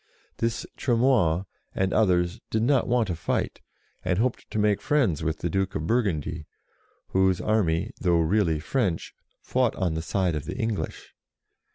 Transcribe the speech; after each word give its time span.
This 0.37 0.65
Tremoille, 0.77 1.45
and 1.75 1.93
others, 1.93 2.39
did 2.49 2.63
not 2.63 2.87
want 2.87 3.05
to 3.09 3.15
fight, 3.15 3.61
and 4.03 4.17
hoped 4.17 4.49
to 4.49 4.57
make 4.57 4.81
friends 4.81 5.21
with 5.21 5.37
the 5.41 5.47
Duke 5.47 5.75
of 5.75 5.85
Burgundy, 5.85 6.47
whose 7.09 7.39
army, 7.39 7.91
though 8.01 8.17
really 8.17 8.59
French, 8.59 9.13
fought 9.41 9.75
on 9.75 9.93
the 9.93 10.01
side 10.01 10.33
of 10.35 10.45
the 10.45 10.57
English. 10.57 11.13